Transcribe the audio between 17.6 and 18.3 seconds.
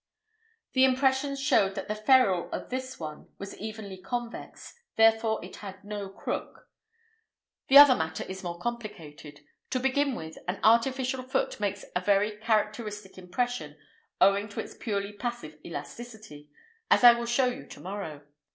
to morrow.